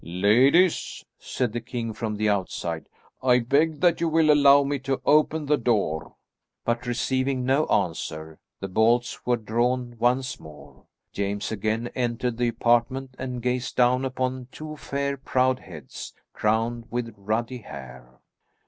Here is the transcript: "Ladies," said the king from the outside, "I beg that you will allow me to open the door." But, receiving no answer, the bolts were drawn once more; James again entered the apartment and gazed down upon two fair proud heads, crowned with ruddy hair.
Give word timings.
"Ladies," 0.03 1.05
said 1.19 1.53
the 1.53 1.61
king 1.61 1.93
from 1.93 2.15
the 2.15 2.27
outside, 2.27 2.89
"I 3.21 3.37
beg 3.37 3.81
that 3.81 4.01
you 4.01 4.09
will 4.09 4.31
allow 4.31 4.63
me 4.63 4.79
to 4.79 4.99
open 5.05 5.45
the 5.45 5.59
door." 5.59 6.15
But, 6.65 6.87
receiving 6.87 7.45
no 7.45 7.67
answer, 7.67 8.39
the 8.59 8.67
bolts 8.67 9.27
were 9.27 9.37
drawn 9.37 9.95
once 9.99 10.39
more; 10.39 10.85
James 11.13 11.51
again 11.51 11.91
entered 11.93 12.37
the 12.37 12.47
apartment 12.47 13.13
and 13.19 13.43
gazed 13.43 13.75
down 13.75 14.03
upon 14.03 14.47
two 14.51 14.75
fair 14.75 15.17
proud 15.17 15.59
heads, 15.59 16.15
crowned 16.33 16.85
with 16.89 17.13
ruddy 17.15 17.59
hair. 17.59 18.21